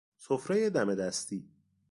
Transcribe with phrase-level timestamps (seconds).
[0.17, 1.49] سفره دم دستی